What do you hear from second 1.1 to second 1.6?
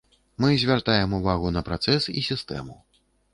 увагу